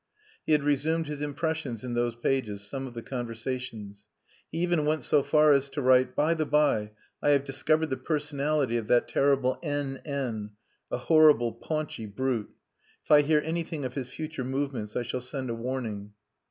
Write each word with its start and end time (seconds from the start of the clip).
He 0.47 0.53
had 0.53 0.63
resumed 0.63 1.05
his 1.05 1.21
impressions 1.21 1.83
in 1.83 1.93
those 1.93 2.15
pages, 2.15 2.63
some 2.67 2.87
of 2.87 2.95
the 2.95 3.03
conversations. 3.03 4.07
He 4.51 4.57
even 4.57 4.83
went 4.87 5.03
so 5.03 5.21
far 5.21 5.53
as 5.53 5.69
to 5.69 5.81
write: 5.83 6.15
"By 6.15 6.33
the 6.33 6.47
by, 6.47 6.93
I 7.21 7.29
have 7.29 7.43
discovered 7.45 7.91
the 7.91 7.97
personality 7.97 8.77
of 8.77 8.87
that 8.87 9.07
terrible 9.07 9.59
N.N. 9.61 10.49
A 10.89 10.97
horrible, 10.97 11.51
paunchy 11.51 12.07
brute. 12.07 12.49
If 13.05 13.11
I 13.11 13.21
hear 13.21 13.43
anything 13.45 13.85
of 13.85 13.93
his 13.93 14.09
future 14.11 14.43
movements 14.43 14.95
I 14.95 15.03
shall 15.03 15.21
send 15.21 15.51
a 15.51 15.53
warning." 15.53 16.13